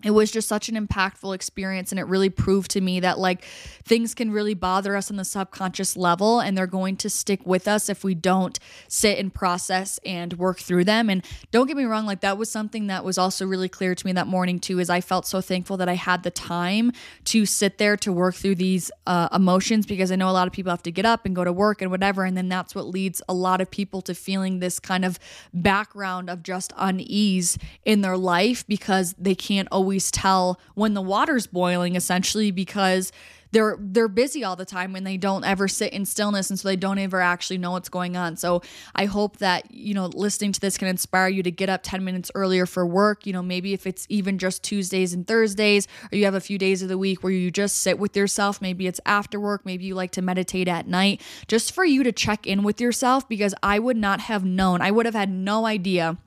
[0.04, 3.44] it was just such an impactful experience and it really proved to me that like
[3.82, 7.66] things can really bother us on the subconscious level and they're going to stick with
[7.66, 11.08] us if we don't sit and process and work through them.
[11.08, 14.06] And don't get me wrong like that was something that was also really clear to
[14.06, 16.92] me that morning too is i felt so thankful that i had the time
[17.24, 20.52] to sit there to work through these uh, emotions because i know a lot of
[20.52, 22.86] people have to get up and go to work and whatever and then that's what
[22.86, 25.18] leads a lot of people to feeling this kind of
[25.54, 31.00] background of just unease in their life because they can't always always tell when the
[31.00, 33.12] water's boiling essentially because
[33.52, 36.66] they're they're busy all the time and they don't ever sit in stillness and so
[36.66, 38.36] they don't ever actually know what's going on.
[38.36, 38.62] So
[38.96, 42.04] I hope that, you know, listening to this can inspire you to get up 10
[42.04, 46.18] minutes earlier for work, you know, maybe if it's even just Tuesdays and Thursdays or
[46.18, 48.88] you have a few days of the week where you just sit with yourself, maybe
[48.88, 52.44] it's after work, maybe you like to meditate at night, just for you to check
[52.44, 54.82] in with yourself because I would not have known.
[54.82, 56.18] I would have had no idea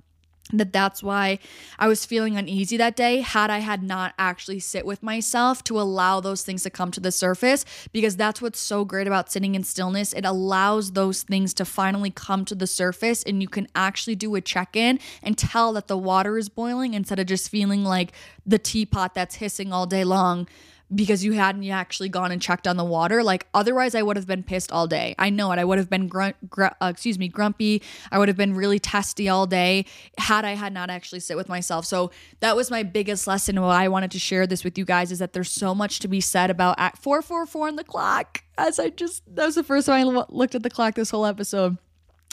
[0.51, 1.37] that that's why
[1.77, 5.79] I was feeling uneasy that day had I had not actually sit with myself to
[5.79, 9.53] allow those things to come to the surface because that's what's so great about sitting
[9.53, 10.11] in stillness.
[10.11, 14.33] It allows those things to finally come to the surface and you can actually do
[14.35, 18.11] a check-in and tell that the water is boiling instead of just feeling like
[18.45, 20.47] the teapot that's hissing all day long
[20.93, 23.23] because you hadn't actually gone and checked on the water.
[23.23, 25.13] Like otherwise, I would have been pissed all day.
[25.19, 25.59] I know it.
[25.59, 27.83] I would have been grunt, gr- uh, excuse me, grumpy.
[28.11, 29.85] I would have been really testy all day
[30.17, 31.85] had I had not actually sit with myself.
[31.85, 33.61] So that was my biggest lesson.
[33.61, 36.07] Why I wanted to share this with you guys is that there's so much to
[36.07, 38.43] be said about at four four four on the clock.
[38.57, 41.25] As I just that was the first time I looked at the clock this whole
[41.25, 41.77] episode.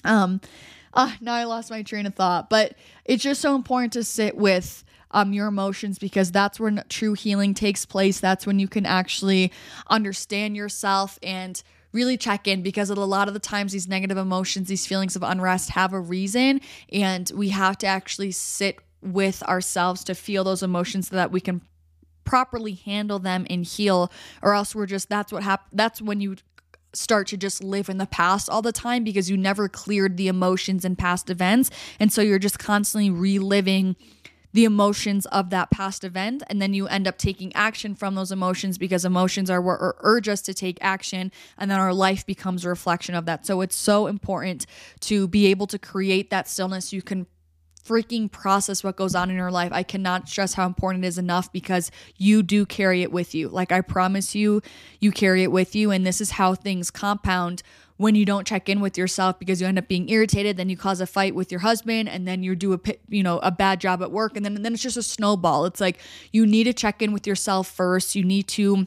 [0.04, 0.40] Um,
[0.94, 4.34] uh, now I lost my train of thought, but it's just so important to sit
[4.36, 8.20] with um, your emotions because that's when true healing takes place.
[8.20, 9.52] That's when you can actually
[9.88, 14.68] understand yourself and really check in because a lot of the times these negative emotions,
[14.68, 16.60] these feelings of unrest have a reason,
[16.92, 21.40] and we have to actually sit with ourselves to feel those emotions so that we
[21.40, 21.62] can
[22.24, 24.10] properly handle them and heal
[24.42, 26.34] or else we're just that's what happened that's when you
[26.92, 30.28] start to just live in the past all the time because you never cleared the
[30.28, 33.94] emotions and past events and so you're just constantly reliving
[34.56, 38.32] the emotions of that past event and then you end up taking action from those
[38.32, 42.64] emotions because emotions are what urge us to take action and then our life becomes
[42.64, 44.64] a reflection of that so it's so important
[44.98, 47.26] to be able to create that stillness you can
[47.86, 49.70] freaking process what goes on in your life.
[49.72, 53.48] I cannot stress how important it is enough because you do carry it with you.
[53.48, 54.60] Like I promise you,
[54.98, 55.92] you carry it with you.
[55.92, 57.62] And this is how things compound
[57.96, 60.76] when you don't check in with yourself because you end up being irritated then you
[60.76, 63.80] cause a fight with your husband and then you do a you know a bad
[63.80, 64.36] job at work.
[64.36, 65.64] And then and then it's just a snowball.
[65.64, 65.98] It's like
[66.32, 68.14] you need to check in with yourself first.
[68.14, 68.86] You need to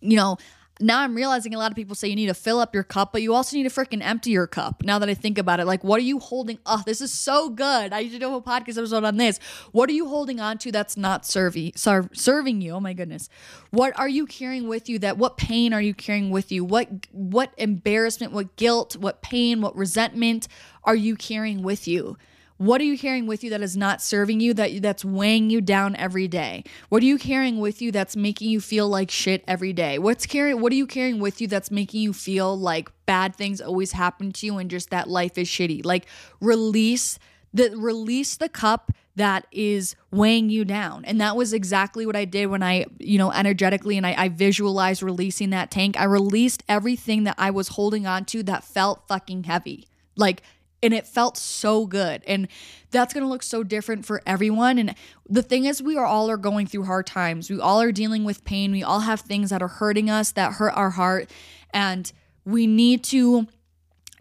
[0.00, 0.38] you know
[0.80, 3.12] now I'm realizing a lot of people say you need to fill up your cup,
[3.12, 4.82] but you also need to freaking empty your cup.
[4.84, 6.58] Now that I think about it, like what are you holding?
[6.66, 7.92] Oh, this is so good.
[7.92, 9.38] I should do a podcast episode on this.
[9.72, 12.72] What are you holding on to that's not serving serving you?
[12.72, 13.28] Oh my goodness.
[13.70, 14.98] What are you carrying with you?
[14.98, 16.64] That what pain are you carrying with you?
[16.64, 20.48] What what embarrassment, what guilt, what pain, what resentment
[20.84, 22.16] are you carrying with you?
[22.58, 25.60] What are you carrying with you that is not serving you, that that's weighing you
[25.60, 26.64] down every day?
[26.88, 29.98] What are you carrying with you that's making you feel like shit every day?
[29.98, 33.60] What's carrying what are you carrying with you that's making you feel like bad things
[33.60, 35.84] always happen to you and just that life is shitty?
[35.84, 36.06] Like
[36.40, 37.18] release
[37.52, 41.04] the release the cup that is weighing you down.
[41.06, 44.28] And that was exactly what I did when I, you know, energetically and I, I,
[44.28, 45.98] visualized releasing that tank.
[45.98, 49.88] I released everything that I was holding on to that felt fucking heavy.
[50.16, 50.42] Like
[50.82, 52.22] and it felt so good.
[52.26, 52.48] And
[52.90, 54.78] that's going to look so different for everyone.
[54.78, 54.94] And
[55.28, 57.50] the thing is we are all are going through hard times.
[57.50, 58.72] We all are dealing with pain.
[58.72, 61.30] We all have things that are hurting us that hurt our heart.
[61.70, 62.10] And
[62.44, 63.46] we need to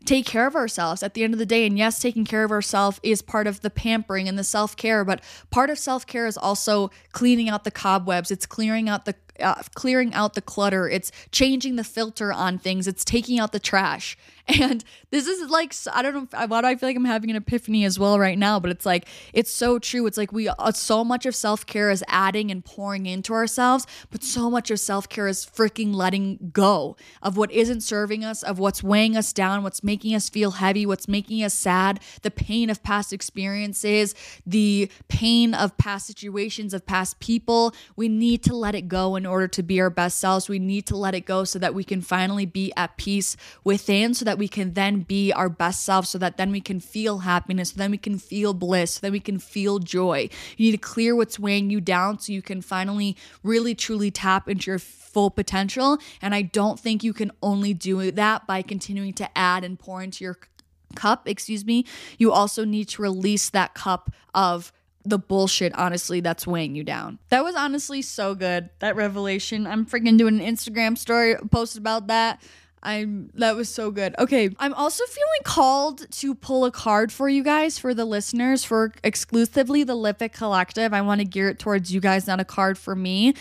[0.06, 1.66] take care of ourselves at the end of the day.
[1.66, 5.22] And yes taking care of ourselves is part of the pampering and the self-care but
[5.50, 8.30] part of self-care is also cleaning out the cobwebs.
[8.32, 12.88] It's clearing out the uh, clearing out the clutter it's changing the filter on things
[12.88, 14.18] it's taking out the trash
[14.60, 17.36] And this is like, I don't know, why do I feel like I'm having an
[17.36, 18.60] epiphany as well right now?
[18.60, 20.06] But it's like, it's so true.
[20.06, 23.88] It's like we, uh, so much of self care is adding and pouring into ourselves,
[24.12, 28.44] but so much of self care is freaking letting go of what isn't serving us,
[28.44, 32.32] of what's weighing us down, what's making us feel heavy, what's making us sad, the
[32.32, 34.14] pain of past experiences,
[34.46, 37.74] the pain of past situations, of past people.
[37.96, 40.48] We need to let it go in order to be our best selves.
[40.48, 44.14] We need to let it go so that we can finally be at peace within,
[44.14, 47.20] so that we can then be our best selves, so that then we can feel
[47.20, 50.30] happiness, so then we can feel bliss, so then we can feel joy.
[50.58, 54.48] You need to clear what's weighing you down so you can finally really truly tap
[54.48, 55.98] into your full potential.
[56.22, 60.04] And I don't think you can only do that by continuing to add and pour
[60.04, 60.38] into your
[60.94, 61.84] cup, excuse me.
[62.20, 64.72] You also need to release that cup of
[65.06, 67.20] the bullshit, honestly, that's weighing you down.
[67.30, 68.70] That was honestly so good.
[68.80, 69.68] That revelation.
[69.68, 72.42] I'm freaking doing an Instagram story post about that.
[72.86, 74.16] I'm that was so good.
[74.20, 78.64] Okay, I'm also feeling called to pull a card for you guys for the listeners
[78.64, 80.94] for exclusively the Livfiit Collective.
[80.94, 83.34] I want to gear it towards you guys, not a card for me,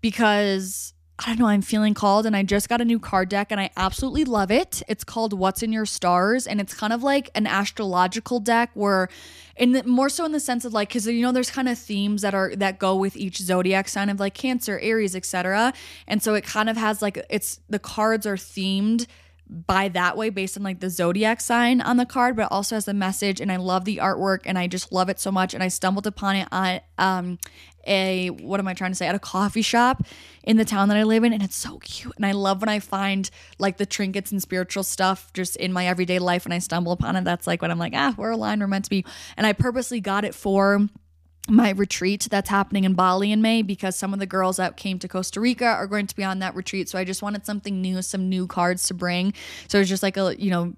[0.00, 3.50] because I don't know, I'm feeling called and I just got a new card deck
[3.50, 4.82] and I absolutely love it.
[4.86, 9.08] It's called What's in Your Stars and it's kind of like an astrological deck where
[9.56, 11.78] in the, more so in the sense of like cuz you know there's kind of
[11.78, 15.72] themes that are that go with each zodiac sign of like Cancer, Aries, etc.
[16.06, 19.06] And so it kind of has like it's the cards are themed
[19.48, 22.74] by that way based on like the zodiac sign on the card but it also
[22.74, 25.54] has a message and i love the artwork and i just love it so much
[25.54, 27.38] and i stumbled upon it on um
[27.86, 30.02] a what am i trying to say at a coffee shop
[30.42, 32.68] in the town that i live in and it's so cute and i love when
[32.68, 36.58] i find like the trinkets and spiritual stuff just in my everyday life and i
[36.58, 39.04] stumble upon it that's like when i'm like ah we're aligned we're meant to be
[39.36, 40.88] and i purposely got it for
[41.48, 44.98] my retreat that's happening in Bali in May because some of the girls that came
[44.98, 46.88] to Costa Rica are going to be on that retreat.
[46.88, 49.32] So I just wanted something new, some new cards to bring.
[49.68, 50.74] So it's just like a, you know,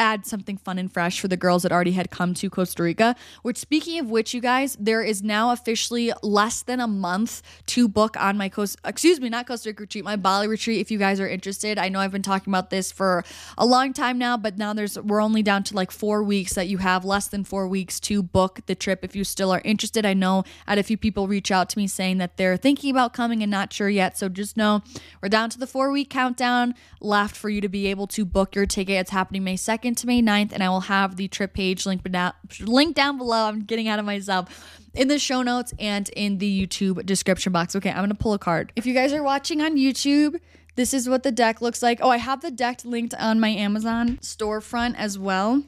[0.00, 3.14] add something fun and fresh for the girls that already had come to Costa Rica.
[3.42, 7.86] Which, speaking of which, you guys, there is now officially less than a month to
[7.86, 10.80] book on my Costa, excuse me, not Costa Rica retreat, my Bali retreat.
[10.80, 13.24] If you guys are interested, I know I've been talking about this for
[13.58, 16.66] a long time now, but now there's we're only down to like four weeks that
[16.66, 19.04] you have less than four weeks to book the trip.
[19.04, 21.78] If you still are interested, I know I had a few people reach out to
[21.78, 24.16] me saying that they're thinking about coming and not sure yet.
[24.16, 24.82] So just know
[25.22, 28.54] we're down to the four week countdown left for you to be able to book
[28.54, 28.96] your ticket.
[28.96, 32.02] It's happening May 2nd to May 9th, and I will have the trip page link
[32.10, 33.46] down, link down below.
[33.46, 37.76] I'm getting out of myself in the show notes and in the YouTube description box.
[37.76, 38.72] Okay, I'm gonna pull a card.
[38.76, 40.40] If you guys are watching on YouTube,
[40.76, 41.98] this is what the deck looks like.
[42.02, 45.62] Oh, I have the deck linked on my Amazon storefront as well.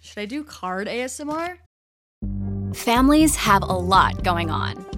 [0.00, 1.58] Should I do card ASMR?
[2.74, 4.97] Families have a lot going on.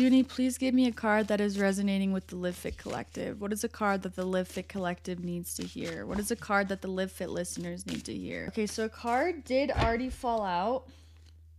[0.00, 3.38] Uni, please give me a card that is resonating with the Livfiit Collective.
[3.38, 6.06] What is a card that the Livfiit Collective needs to hear?
[6.06, 8.46] What is a card that the Livfiit listeners need to hear?
[8.48, 10.84] Okay, so a card did already fall out.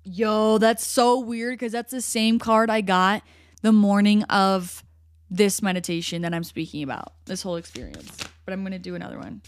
[0.03, 3.21] Yo, that's so weird because that's the same card I got
[3.61, 4.83] the morning of
[5.29, 8.17] this meditation that I'm speaking about, this whole experience.
[8.43, 9.41] But I'm going to do another one.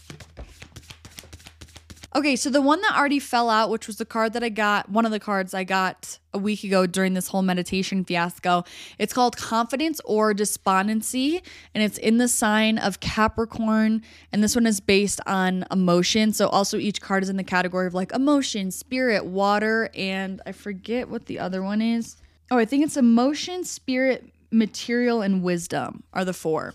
[2.16, 4.88] Okay, so the one that already fell out, which was the card that I got,
[4.88, 8.62] one of the cards I got a week ago during this whole meditation fiasco,
[9.00, 11.42] it's called Confidence or Despondency,
[11.74, 14.02] and it's in the sign of Capricorn.
[14.32, 16.32] And this one is based on emotion.
[16.32, 20.52] So, also, each card is in the category of like emotion, spirit, water, and I
[20.52, 22.16] forget what the other one is.
[22.48, 26.74] Oh, I think it's emotion, spirit, material, and wisdom are the four.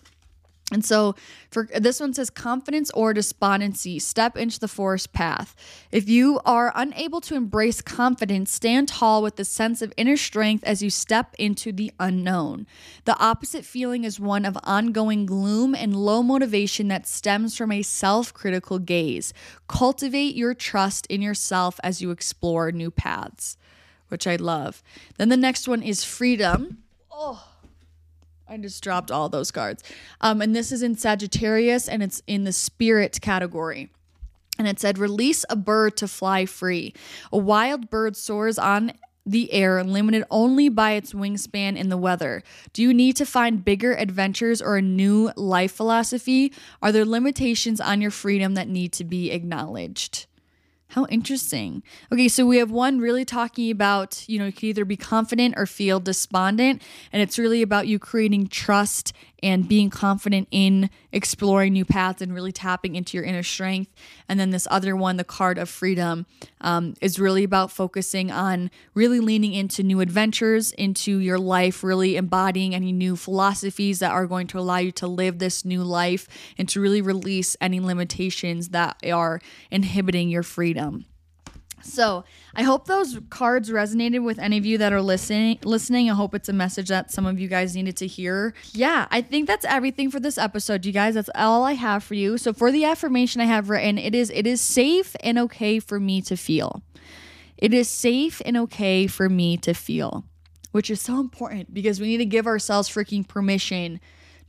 [0.72, 1.16] And so
[1.50, 5.56] for this one says confidence or despondency, step into the forest path.
[5.92, 10.64] If you are unable to embrace confidence, stand tall with the sense of inner strength
[10.64, 12.68] as you step into the unknown.
[13.06, 17.82] The opposite feeling is one of ongoing gloom and low motivation that stems from a
[17.82, 19.34] self-critical gaze.
[19.68, 23.58] Cultivate your trust in yourself as you explore new paths,
[24.10, 24.84] which I love.
[25.18, 26.84] Then the next one is freedom.
[27.12, 27.49] Oh,
[28.50, 29.84] I just dropped all those cards.
[30.22, 33.90] Um, and this is in Sagittarius and it's in the spirit category.
[34.58, 36.94] And it said, release a bird to fly free.
[37.32, 38.94] A wild bird soars on
[39.26, 42.42] the air, limited only by its wingspan in the weather.
[42.74, 46.52] Do you need to find bigger adventures or a new life philosophy?
[46.82, 50.26] Are there limitations on your freedom that need to be acknowledged?
[50.94, 51.84] How interesting.
[52.12, 55.54] Okay, so we have one really talking about, you know, you can either be confident
[55.56, 56.82] or feel despondent.
[57.14, 62.34] And it's really about you creating trust and being confident in exploring new paths and
[62.34, 63.92] really tapping into your inner strength.
[64.28, 66.26] And then this other one, the card of freedom,
[66.62, 72.16] um, is really about focusing on really leaning into new adventures, into your life, really
[72.16, 76.28] embodying any new philosophies that are going to allow you to live this new life
[76.58, 81.06] and to really release any limitations that are inhibiting your freedom.
[81.84, 82.24] So
[82.56, 85.60] I hope those cards resonated with any of you that are listening.
[85.64, 88.54] Listening, I hope it's a message that some of you guys needed to hear.
[88.74, 91.16] Yeah, I think that's everything for this episode, you guys.
[91.16, 92.38] That's all I have for you.
[92.38, 96.00] So for the affirmation I have written, it is it is safe and okay for
[96.00, 96.82] me to feel.
[97.58, 100.24] It is safe and okay for me to feel,
[100.72, 104.00] which is so important because we need to give ourselves freaking permission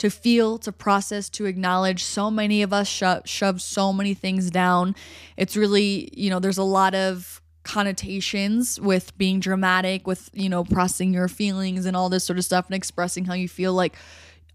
[0.00, 2.02] to feel, to process, to acknowledge.
[2.02, 4.96] So many of us sho- shove so many things down.
[5.36, 10.64] It's really, you know, there's a lot of connotations with being dramatic, with, you know,
[10.64, 13.74] processing your feelings and all this sort of stuff and expressing how you feel.
[13.74, 13.94] Like,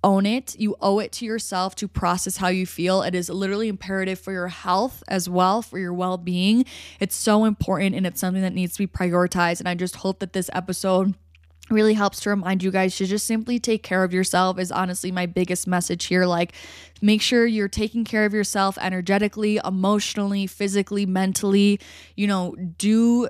[0.03, 0.55] own it.
[0.59, 3.03] You owe it to yourself to process how you feel.
[3.03, 6.65] It is literally imperative for your health as well, for your well being.
[6.99, 9.59] It's so important and it's something that needs to be prioritized.
[9.59, 11.15] And I just hope that this episode
[11.70, 15.11] really helps to remind you guys to just simply take care of yourself is honestly
[15.11, 16.53] my biggest message here like
[17.01, 21.80] make sure you're taking care of yourself energetically emotionally physically mentally
[22.16, 23.28] you know do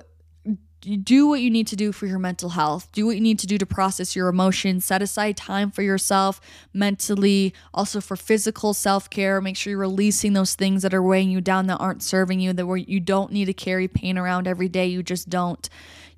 [0.94, 2.90] do what you need to do for your mental health.
[2.92, 4.84] Do what you need to do to process your emotions.
[4.84, 6.40] Set aside time for yourself
[6.72, 9.40] mentally, also for physical self care.
[9.40, 12.52] Make sure you're releasing those things that are weighing you down that aren't serving you,
[12.52, 14.86] that where you don't need to carry pain around every day.
[14.86, 15.68] You just don't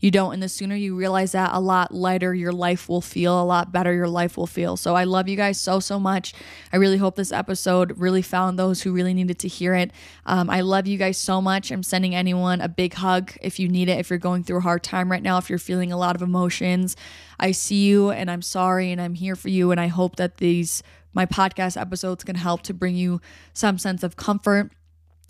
[0.01, 0.33] you don't.
[0.33, 3.73] And the sooner you realize that, a lot lighter your life will feel, a lot
[3.73, 4.77] better your life will feel.
[4.77, 6.35] So I love you guys so, so much.
[6.73, 9.91] I really hope this episode really found those who really needed to hear it.
[10.27, 11.71] Um, I love you guys so much.
[11.71, 14.63] I'm sending anyone a big hug if you need it, if you're going through a
[14.63, 16.97] hard time right now, if you're feeling a lot of emotions.
[17.41, 19.71] I see you and I'm sorry and I'm here for you.
[19.71, 20.83] And I hope that these
[21.15, 23.21] my podcast episodes can help to bring you
[23.53, 24.71] some sense of comfort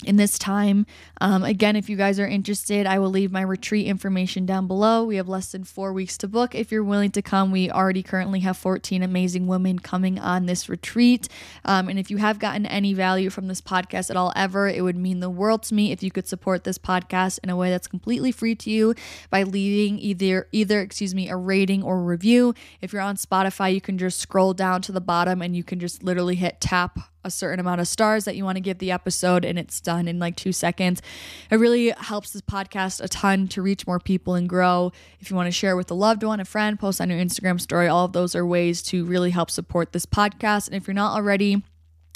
[0.05, 0.87] in this time.
[1.21, 5.05] Um, again, if you guys are interested, I will leave my retreat information down below.
[5.05, 6.55] We have less than four weeks to book.
[6.55, 10.69] If you're willing to come, we already currently have 14 amazing women coming on this
[10.69, 11.29] retreat.
[11.65, 14.83] Um, and if you have gotten any value from this podcast at all ever, it
[14.83, 17.71] would mean the world to me if you could support this podcast in a way
[17.71, 18.95] that's completely free to you
[19.31, 22.55] by leaving either either excuse me a rating or review.
[22.81, 25.81] If you're on Spotify, you can just scroll down to the bottom and you can
[25.81, 28.91] just literally hit tap a certain amount of stars that you want to give the
[28.91, 31.03] episode and it's done in like two seconds.
[31.51, 34.93] It really helps this podcast a ton to reach more people and grow.
[35.21, 37.61] If you want to share with a loved one, a friend, post on your Instagram
[37.61, 40.69] story, all of those are ways to really help support this podcast.
[40.69, 41.63] And if you're not already,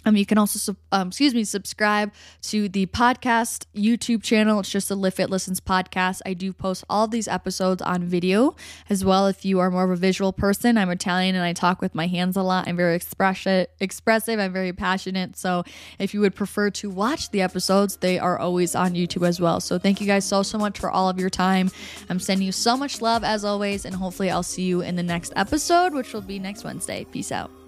[0.05, 4.61] um, you can also, um, excuse me, subscribe to the podcast YouTube channel.
[4.61, 6.21] It's just the Livfiit Listens podcast.
[6.27, 8.57] I do post all these episodes on video
[8.91, 9.27] as well.
[9.27, 12.07] If you are more of a visual person, I'm Italian and I talk with my
[12.07, 12.69] hands a lot.
[12.69, 13.69] I'm very expressive.
[13.81, 14.39] Expressive.
[14.39, 15.37] I'm very passionate.
[15.37, 15.65] So
[15.99, 19.61] if you would prefer to watch the episodes, they are always on YouTube as well.
[19.61, 21.71] So thank you guys so so much for all of your time.
[22.09, 25.03] I'm sending you so much love as always, and hopefully I'll see you in the
[25.03, 27.05] next episode, which will be next Wednesday.
[27.11, 27.62] Peace out.